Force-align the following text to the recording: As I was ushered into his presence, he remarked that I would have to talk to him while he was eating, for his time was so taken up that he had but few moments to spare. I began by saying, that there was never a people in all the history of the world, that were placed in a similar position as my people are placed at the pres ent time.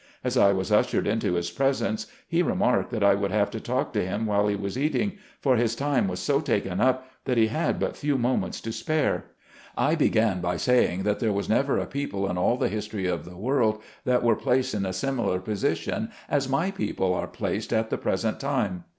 As 0.23 0.35
I 0.35 0.51
was 0.51 0.71
ushered 0.71 1.05
into 1.05 1.35
his 1.35 1.51
presence, 1.51 2.07
he 2.27 2.41
remarked 2.41 2.89
that 2.89 3.03
I 3.03 3.13
would 3.13 3.29
have 3.29 3.51
to 3.51 3.59
talk 3.59 3.93
to 3.93 4.03
him 4.03 4.25
while 4.25 4.47
he 4.47 4.55
was 4.55 4.75
eating, 4.75 5.19
for 5.41 5.57
his 5.57 5.75
time 5.75 6.07
was 6.07 6.19
so 6.19 6.39
taken 6.39 6.79
up 6.81 7.07
that 7.25 7.37
he 7.37 7.49
had 7.49 7.79
but 7.79 7.95
few 7.95 8.17
moments 8.17 8.59
to 8.61 8.71
spare. 8.71 9.25
I 9.77 9.93
began 9.93 10.41
by 10.41 10.57
saying, 10.57 11.03
that 11.03 11.19
there 11.19 11.31
was 11.31 11.49
never 11.49 11.77
a 11.77 11.85
people 11.85 12.27
in 12.27 12.35
all 12.35 12.57
the 12.57 12.67
history 12.67 13.05
of 13.05 13.25
the 13.25 13.37
world, 13.37 13.79
that 14.03 14.23
were 14.23 14.35
placed 14.35 14.73
in 14.73 14.87
a 14.87 14.91
similar 14.93 15.39
position 15.39 16.09
as 16.27 16.49
my 16.49 16.71
people 16.71 17.13
are 17.13 17.27
placed 17.27 17.71
at 17.71 17.91
the 17.91 17.97
pres 17.99 18.25
ent 18.25 18.39
time. 18.39 18.85